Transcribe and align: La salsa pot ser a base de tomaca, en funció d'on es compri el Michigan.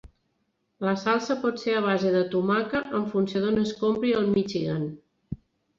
La 0.87 0.93
salsa 1.01 1.37
pot 1.43 1.61
ser 1.65 1.75
a 1.79 1.83
base 1.89 2.15
de 2.17 2.23
tomaca, 2.33 2.83
en 3.01 3.07
funció 3.13 3.45
d'on 3.47 3.65
es 3.67 3.79
compri 3.85 4.19
el 4.23 4.31
Michigan. 4.37 4.93